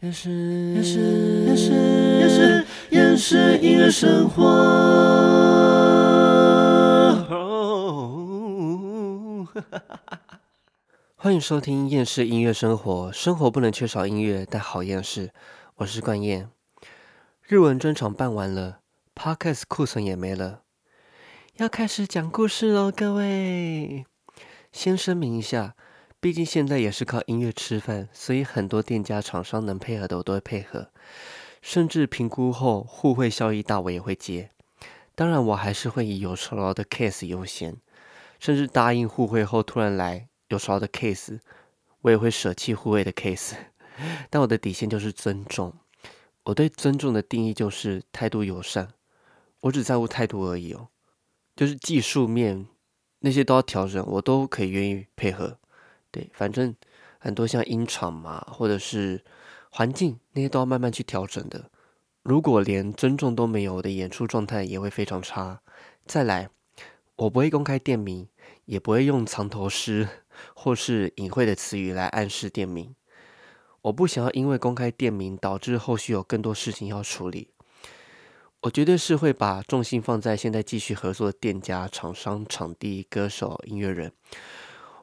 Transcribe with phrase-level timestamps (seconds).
[0.00, 0.30] 厌世，
[0.74, 1.00] 厌世，
[1.46, 1.70] 厌世，
[2.20, 4.44] 厌世，厌世音乐生活。
[11.14, 15.30] 欢迎收听《厌世音乐生活》，生活不能缺少音乐，但好厌世。
[15.76, 16.50] 我是冠燕。
[17.42, 18.80] 日文专场办完了
[19.14, 20.60] ，Podcast 库存也没了，
[21.54, 24.04] 要开始讲故事喽，各位。
[24.70, 25.74] 先声明一下。
[26.26, 30.90] 毕竟现在也是靠音乐吃饭，所以很多店家厂商能配合的我都会配合，
[31.62, 34.50] 甚至评估后互惠效益大我也会接。
[35.14, 37.76] 当然，我还是会以有酬劳的 case 优先，
[38.40, 41.38] 甚至答应互惠后突然来有酬劳的 case，
[42.00, 43.52] 我也会舍弃互惠的 case。
[44.28, 45.72] 但我的底线就是尊重。
[46.46, 48.88] 我对尊重的定义就是态度友善，
[49.60, 50.88] 我只在乎态度而已哦。
[51.54, 52.66] 就是技术面
[53.20, 55.60] 那些都要调整，我都可以愿意配合。
[56.16, 56.74] 对，反正
[57.18, 59.22] 很多像音场嘛，或者是
[59.68, 61.70] 环境那些都要慢慢去调整的。
[62.22, 65.60] 如果连尊重都没有，我的演出状态也会非常差。
[66.06, 66.48] 再来，
[67.16, 68.28] 我不会公开店名，
[68.64, 70.08] 也不会用藏头诗
[70.54, 72.94] 或是隐晦的词语来暗示店名。
[73.82, 77.50] 我不想要因为公开店名导致后续有更多事情要处理。
[78.62, 84.10] 我绝对是会把重心放在现在继续合作的店家、厂商、场地、歌手、音乐人。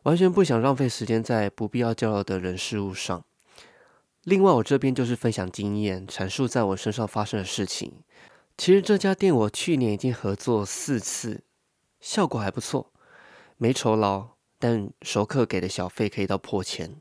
[0.03, 3.23] 完全不想浪费时间在不必要交流的人事物上。
[4.23, 7.93] 另外，我这边就是分享经验，阐述在我身上发生的事情。
[8.57, 11.43] 其实这家店我去年已经合作四次，
[11.99, 12.91] 效果还不错，
[13.57, 16.95] 没酬劳，但熟客给的小费可以到破千。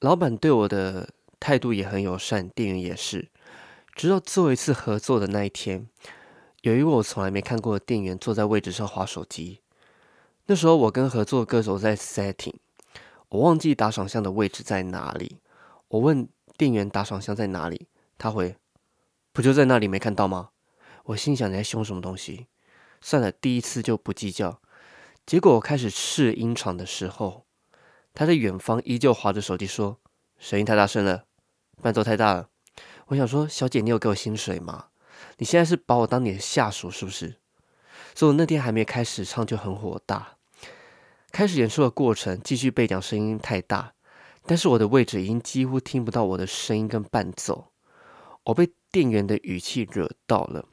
[0.00, 3.28] 老板对我的态度也很友善，店员也是。
[3.94, 5.88] 直到最后一次合作的那一天，
[6.62, 9.60] 有一位我从来没看过的店员坐在位置上划手机。
[10.50, 12.54] 那时候我跟合作歌手在 setting，
[13.28, 15.36] 我忘记打赏箱的位置在哪里。
[15.88, 18.56] 我问店员打赏箱在哪里，他回
[19.30, 20.48] 不就在那里没看到吗？
[21.04, 22.46] 我心想你在凶什么东西？
[23.02, 24.62] 算了，第一次就不计较。
[25.26, 27.44] 结果我开始试音场的时候，
[28.14, 29.98] 他在远方依旧划着手机说
[30.38, 31.26] 声音太大声了，
[31.82, 32.48] 伴奏太大了。
[33.08, 34.86] 我想说小姐你有给我薪水吗？
[35.36, 37.36] 你现在是把我当你的下属是不是？
[38.14, 40.37] 所以我那天还没开始唱就很火大。
[41.38, 43.94] 开始演出的过程，继续被讲声音太大，
[44.44, 47.70] 但是我的位置已经几乎听不到我的声音跟伴奏。
[48.42, 50.66] 我被店员的语气惹到了，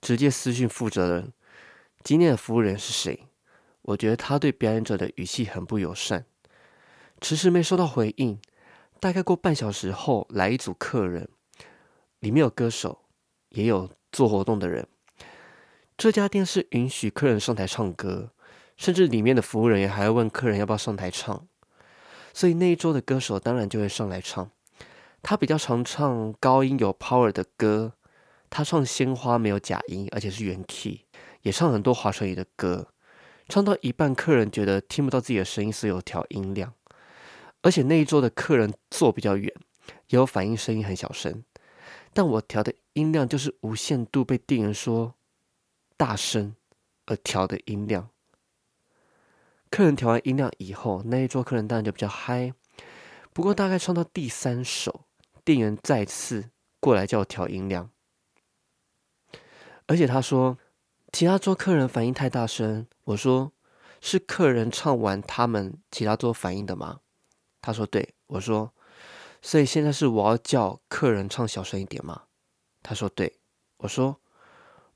[0.00, 1.34] 直接私讯负责人
[2.02, 3.28] ：“今天的服务人是谁？”
[3.84, 6.24] 我觉得他对表演者的语气很不友善。
[7.20, 8.40] 迟迟没收到回应，
[8.98, 11.28] 大概过半小时后，来一组客人，
[12.20, 13.02] 里面有歌手，
[13.50, 14.88] 也有做活动的人。
[15.98, 18.30] 这家店是允许客人上台唱歌。
[18.76, 21.46] 甚至里面的服务人员还会问客人要不要上台唱，
[22.32, 24.50] 所以那一桌的歌手当然就会上来唱。
[25.22, 27.94] 他比较常唱高音有 power 的歌，
[28.48, 31.00] 他唱《鲜花》没有假音，而且是原 key，
[31.42, 32.88] 也唱很多华晨宇的歌。
[33.48, 36.72] 唱到一半，客人觉得听不到自己的声音，所以有调音量。
[37.62, 39.52] 而且那一桌的客人坐比较远，
[40.08, 41.42] 也有反映声音很小声。
[42.12, 45.14] 但我调的音量就是无限度被店员说
[45.96, 46.54] 大声
[47.06, 48.08] 而调的音量。
[49.70, 52.52] 客人调完音量以后，那一桌客人当然就比较嗨。
[53.32, 55.04] 不过大概唱到第三首，
[55.44, 56.50] 店员再次
[56.80, 57.90] 过来叫我调音量，
[59.86, 60.56] 而且他说
[61.12, 62.86] 其他桌客人反应太大声。
[63.04, 63.52] 我说
[64.00, 67.00] 是客人唱完，他们其他桌反应的吗？
[67.60, 68.14] 他说对。
[68.28, 68.72] 我说
[69.42, 72.22] 所以现在是我要叫客人唱小声一点吗？
[72.82, 73.40] 他说对。
[73.78, 74.20] 我说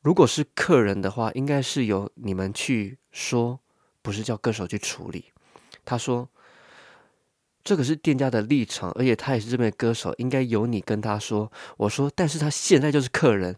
[0.00, 3.60] 如果是客人的话，应该是由你们去说。
[4.10, 5.26] 不是叫歌手去处理，
[5.84, 6.28] 他说
[7.62, 11.52] 这个是店家的立场，而且他也是这边歌手，应该由你跟他说。
[11.76, 13.56] 我说，但是他现在就是客人，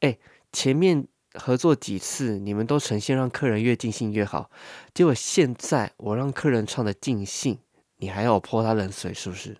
[0.00, 0.16] 哎，
[0.50, 4.50] 前面合作几次，你们都呈现让客人越尽兴越好，
[4.94, 7.58] 结果现在我让客人唱的尽兴，
[7.98, 9.58] 你还要我泼他冷水，是不是？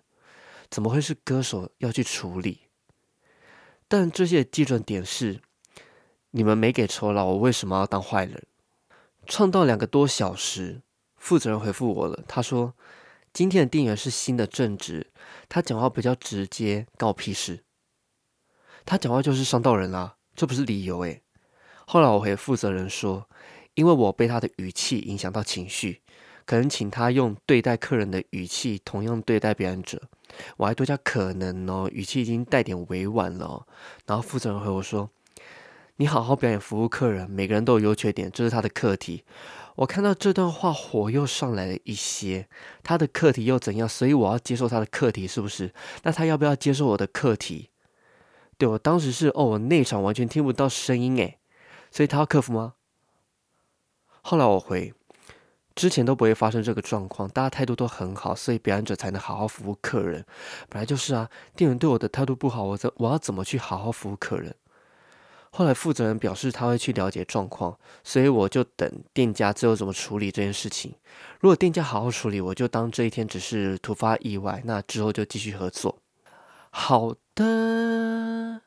[0.71, 2.61] 怎么会是歌手要去处理？
[3.87, 5.39] 但这些基准点是
[6.31, 8.41] 你们没给酬劳，我为什么要当坏人？
[9.25, 10.81] 唱到两个多小时，
[11.15, 12.23] 负责人回复我了。
[12.27, 12.73] 他说
[13.31, 15.07] ：“今天的店员是新的正职，
[15.47, 17.63] 他讲话比较直接，关我屁事。
[18.85, 21.21] 他讲话就是伤到人啦，这不是理由诶。
[21.87, 23.29] 后来我回负责人说
[23.75, 26.01] ：“因为我被他的语气影响到情绪，
[26.45, 30.01] 可能请他用对待客人的语气同样对待表演者。
[30.57, 33.65] 我还多加可能哦，语气已经带点委婉了。”
[34.05, 35.09] 然后负责人回我说。
[35.97, 39.23] 你好好表演，服务客人，每个人都有优缺点，这是他的课题。
[39.75, 42.47] 我看到这段话，火又上来了一些。
[42.81, 43.87] 他的课题又怎样？
[43.87, 45.71] 所以我要接受他的课题，是不是？
[46.01, 47.69] 那他要不要接受我的课题？
[48.57, 51.37] 对我当时是哦，我内场完全听不到声音诶，
[51.91, 52.73] 所以他要克服吗？
[54.23, 54.95] 后来我回，
[55.75, 60.25] 之前都不会发生这个状况，大家态度都很好，所以表演者才能好好服务客人。
[60.69, 64.55] 本来就是啊，店员对我的态度不好，我怎我要怎么去好好服务客人？
[65.55, 70.95] 后来负责人表示他会去了解状况，所以我就等店家最后怎么处理这件事情。
[71.39, 75.99] 如果店家好好处理，我就当这一天只是突发意外，那之后就继续合作。
[76.71, 78.61] 好的。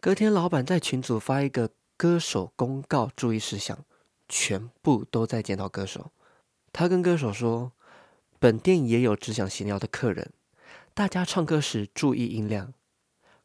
[0.00, 1.68] 隔天老板在群组发一个
[1.98, 3.78] 歌手公告注意事项，
[4.30, 6.10] 全部都在检讨歌手。
[6.72, 7.72] 他跟歌手说
[8.40, 10.30] ：“本店也有只想闲聊的客人，
[10.94, 12.72] 大家唱歌时注意音量。”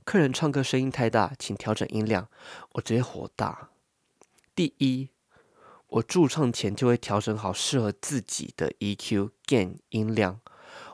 [0.04, 2.28] 客人唱歌声音太大，请调整音量。
[2.74, 3.70] 我直接火大。
[4.56, 5.10] 第一，
[5.88, 10.42] 我驻唱前就会调整好适合自己的 EQ、gain 音量。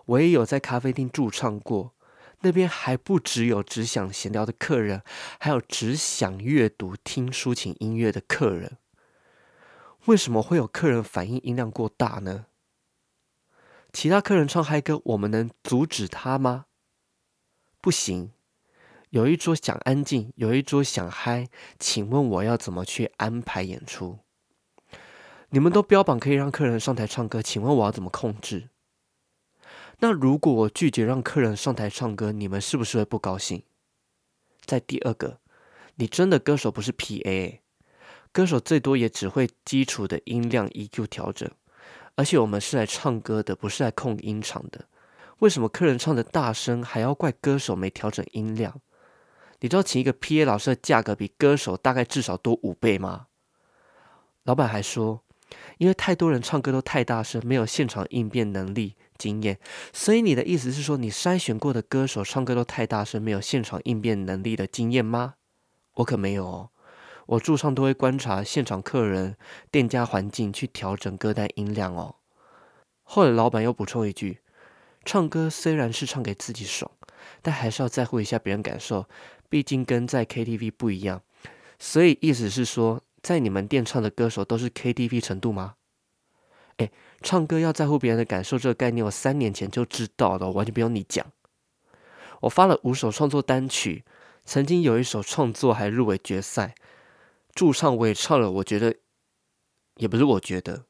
[0.06, 1.94] 我也有在咖啡厅驻唱过，
[2.42, 5.02] 那边还不只有只想闲聊的客人，
[5.40, 8.78] 还有只想阅读、听抒情音乐的客人。
[10.06, 12.46] 为什么会有客人反映音量过大呢？
[13.92, 16.66] 其他客人唱嗨歌，我们能阻止他吗？
[17.82, 18.32] 不行。
[19.12, 21.48] 有一桌想安静，有一桌想嗨，
[21.80, 24.20] 请问我要怎么去安排演出？
[25.50, 28.70] 你们都标榜可以让客人上台唱歌，请问我要怎么控制？
[30.00, 33.64] 那如果我拒绝让客人上台唱歌，你们是不是会不高兴？
[34.66, 35.40] 在第二个，
[35.96, 37.60] 你真的歌手不是 PA，
[38.34, 41.50] 歌手最多也只会基础的音量 EQ 调整，
[42.16, 44.86] 而且我们是来唱歌的，不是来控音场的。
[45.40, 48.82] 为什么客人唱的大声，还要怪歌手没调整音量？
[49.60, 53.28] 你知道请一个 P A 老师的价格比歌手大概至少多五倍吗？
[54.44, 55.24] 老板还说，
[55.78, 59.60] 因为太多人唱歌都太大声，没有现场应变能力经验，
[59.92, 65.36] 所以你的意思是说，你筛选过的歌手唱歌都太大声，没有现场应变能力的经验吗？
[65.96, 66.70] 我可没有哦，
[67.26, 69.36] 我驻唱都会观察现场客人、
[69.72, 72.16] 店家环境去调整歌单音量哦。
[73.02, 74.42] 后来老板又补充一句，
[75.04, 76.92] 唱歌虽然是唱给自己爽，
[77.42, 79.08] 但还是要在乎一下别人感受。
[79.50, 81.22] 毕竟跟在 KTV 不一样，
[81.80, 85.76] 所以意思是说，在你们店唱的歌手都是 KTV 程度吗？
[86.78, 86.92] 哎，
[87.22, 91.26] 唱歌要在乎别人的感受这个概念，我三年前就知道了，完全不用你讲。
[92.42, 94.04] 我发了五首创作单曲，
[94.46, 96.76] 曾经有一首创作还入围决赛，
[97.56, 98.96] 驻唱我也唱了，我觉得
[99.96, 100.86] 也不是我觉得，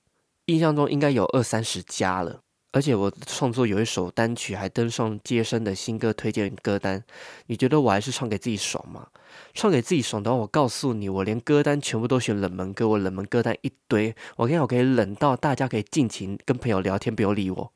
[0.45, 2.42] 印象中应该有二三十家了。
[2.72, 7.04] 而且我创作有一首单曲还登上接生的新歌推荐歌单，
[7.48, 9.08] 你觉得我还是唱给自己爽吗？
[9.54, 17.74] 唱给自己爽的话，我告诉你，我连歌单全部都选冷门歌，我冷门歌单一堆，我跟你讲，我可以冷到大家可以尽情跟朋友聊天，不用理我。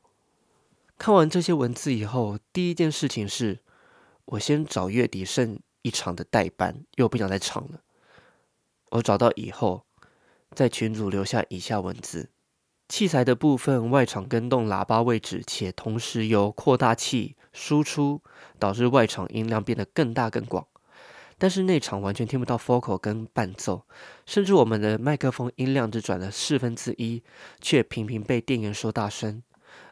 [0.98, 3.58] 看完这些文字以后，第一件事情是
[4.26, 7.80] 我先找月底剩一场的代班，因为我不想再唱了。
[8.90, 9.84] 我找到以后，
[10.54, 12.30] 在群组留下以下文字。
[12.92, 18.20] 器材的部分，外场跟动喇叭位置，且同时由扩大器输出，
[18.58, 20.66] 导致外场音量变得更大更广。
[21.38, 23.86] 但是内场完全听不到 vocal 跟伴奏，
[24.26, 27.22] 甚至我们的麦克风音量只转了四分之一，
[27.62, 29.42] 却频频被店员说大声。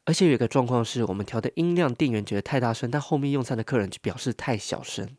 [0.04, 5.16] 而且有一个状况是，我们调的音量，店员觉得太大声，但后面用餐的客人就表示太小声。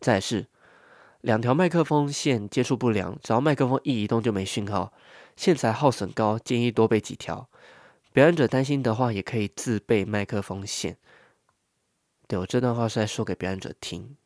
[0.00, 0.46] 再是。
[1.22, 4.92] 两条麦克风线接触不良，只要麦克风一移动就没讯号。
[5.36, 7.48] 线材耗损高，建议多备几条。
[8.12, 10.96] 表演者担心的话，也可以自备麦克风线。
[12.26, 14.16] 对我这段话是在说给表演者听。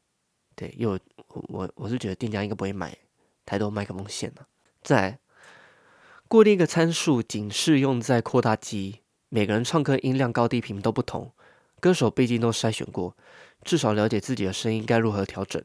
[0.54, 2.96] 对，因为我我是觉得店家应该不会买
[3.44, 4.46] 太多麦克风线了。
[4.82, 5.18] 再
[6.28, 9.00] 固定一个参数，仅适用在扩大机。
[9.28, 11.32] 每个人唱歌音量高低频都不同，
[11.80, 13.16] 歌手毕竟都筛选过，
[13.64, 15.60] 至少了解自己的声音该如何调整。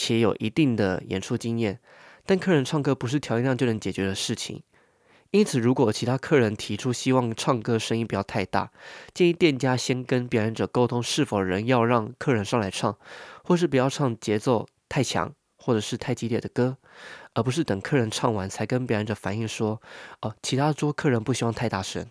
[0.00, 1.80] 且有一定的演出经验，
[2.24, 4.62] 但客人唱歌不是调音量就能解决的事情。
[5.32, 8.70] 因此，如果其他客人提出希望唱歌声音不要太大，
[9.12, 12.96] 建议店家先跟表演者沟通是否仍要让客人上来唱，
[13.42, 16.76] 或是不要唱节奏太强或者是太激烈的歌，
[17.34, 19.82] 而不是等客人唱完才跟表演者反映说
[20.22, 22.06] ：“哦，其他桌客人不希望太大声。”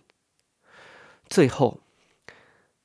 [1.29, 1.79] 最后。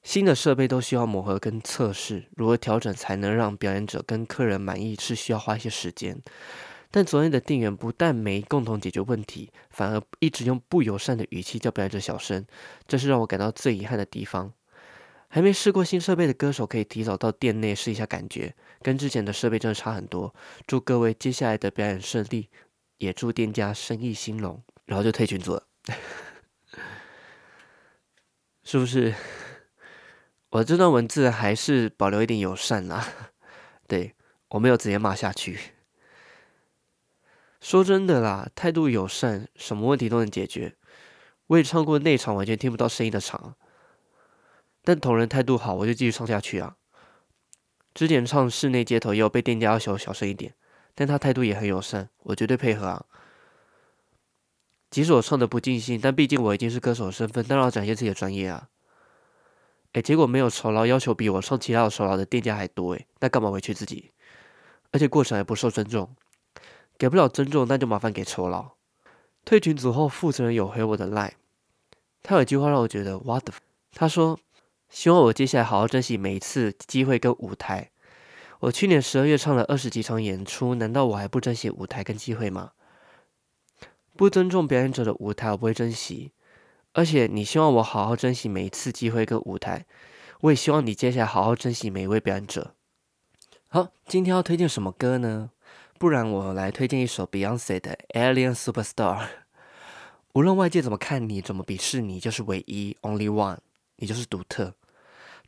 [0.02, 6.20] 新的设备都需要磨合跟测试，如何调整才能让表演者跟客人满意，是需要花一些时间。
[6.90, 12.44] 但昨天的店员不但没共同解决问题，反而一直用不友善的语气叫表演者小声，
[12.86, 14.52] 这是让我感到最遗憾的地方。
[15.28, 20.34] 还没试过新设备的歌手可以提早到店内试一下感觉，跟之前的设备真的差很多。
[20.66, 22.50] 祝各位接下来的表演顺利，
[22.98, 24.62] 也祝店家生意兴隆。
[24.84, 25.62] 然后就退群组了，
[28.64, 29.14] 是不是？
[30.52, 33.08] 我这段文字还是保留一点友善啦，
[33.88, 34.14] 对
[34.50, 35.58] 我没有直接骂下去。
[37.58, 40.76] 说真的啦，态度友善，什么问题都能解决。
[41.46, 43.56] 我也唱过内场完全听不到声音的场，
[44.82, 46.76] 但同仁态度好，我就继续唱下去啊。
[47.94, 50.54] 之前唱室内街头也有被店家要求小声一点，
[50.94, 53.06] 但他态度也很友善，我绝对配合啊。
[54.90, 58.68] 即使我唱的不尽兴，但毕竟我已经是歌手的身份，当然要展现自己的专业啊。
[59.92, 64.10] 哎，结果没有酬劳，要求比我上其他的酬劳的店家还多哎，那干嘛委屈自己？
[64.90, 66.14] 而且过程还不受尊重，
[66.98, 68.72] 给不了尊重，那就麻烦给酬劳。
[69.44, 71.32] 退群组后，负责人有回我的 line，
[72.22, 73.54] 他有一句话让我觉得 what the，
[73.94, 74.38] 他说
[74.88, 77.90] 希望我接下来好好珍惜每一次机会跟舞台。
[78.60, 82.72] 我去年十二月唱了二十几场演出，难道我还不珍惜舞台跟机会吗？
[84.16, 86.32] 不尊重表演者的舞台，我不会珍惜。
[86.94, 89.86] 而且你希望我好好珍惜每一次机会跟舞台，
[90.40, 92.74] 我也希望你接下来好好珍惜每一位表演者。
[93.68, 95.50] 好，今天要推荐什么歌呢？
[95.98, 99.18] 不然我来推荐一首 Beyonce 的《Alien Superstar》。
[100.34, 103.58] 无论外界怎么看你，怎么鄙视你，就是唯一 Only One，
[103.96, 104.74] 你就是独特。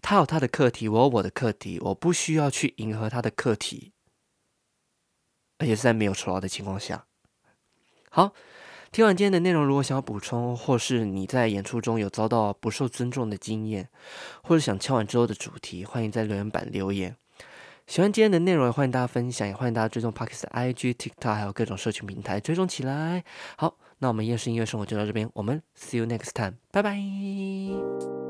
[0.01, 3.93] 他有他的课题，我有我的课题，我不需要去迎合他的课题，
[5.59, 7.05] 而且是在没有酬劳的情况下。
[8.09, 8.33] 好。
[8.95, 13.89] 听完今天的内容，如果想要补充，或是你在演出中有遭到不受尊重的经验，
[14.45, 17.17] 或者想敲完之后的主题，欢迎在留言板留言。
[17.89, 23.25] 喜欢今天的内容，也欢迎大家分享，也欢迎大家追踪 Parkes 的 IG、TikTok，还有各种社群平台追踪起来。
[23.57, 28.24] 好，那我们夜市音乐生活就到这边，我们 See you next time，拜拜。